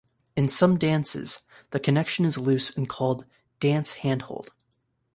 [0.35, 3.27] In some dances the connection is loose and called
[3.59, 4.49] dance handhold.